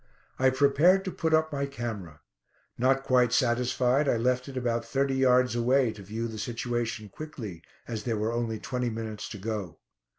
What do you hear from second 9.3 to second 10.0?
go.